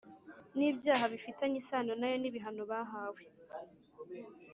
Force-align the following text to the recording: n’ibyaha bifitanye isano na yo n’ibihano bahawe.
n’ibyaha 0.57 1.03
bifitanye 1.13 1.55
isano 1.61 1.91
na 1.99 2.07
yo 2.11 2.17
n’ibihano 2.19 2.61
bahawe. 2.71 3.21